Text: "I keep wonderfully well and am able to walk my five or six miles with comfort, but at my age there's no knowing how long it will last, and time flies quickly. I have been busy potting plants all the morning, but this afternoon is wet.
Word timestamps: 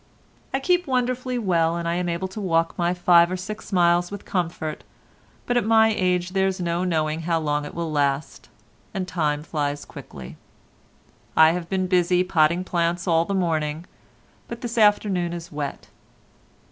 "I 0.51 0.59
keep 0.59 0.87
wonderfully 0.87 1.37
well 1.37 1.75
and 1.77 1.87
am 1.87 2.09
able 2.09 2.27
to 2.29 2.41
walk 2.41 2.73
my 2.75 2.91
five 2.91 3.29
or 3.29 3.37
six 3.37 3.71
miles 3.71 4.09
with 4.09 4.25
comfort, 4.25 4.83
but 5.45 5.57
at 5.57 5.63
my 5.63 5.93
age 5.95 6.31
there's 6.31 6.59
no 6.59 6.83
knowing 6.83 7.19
how 7.21 7.39
long 7.39 7.65
it 7.65 7.75
will 7.75 7.91
last, 7.91 8.49
and 8.95 9.07
time 9.07 9.43
flies 9.43 9.85
quickly. 9.85 10.37
I 11.37 11.51
have 11.51 11.69
been 11.69 11.85
busy 11.85 12.23
potting 12.23 12.63
plants 12.63 13.07
all 13.07 13.25
the 13.25 13.35
morning, 13.35 13.85
but 14.47 14.61
this 14.61 14.75
afternoon 14.79 15.33
is 15.33 15.51
wet. 15.51 15.89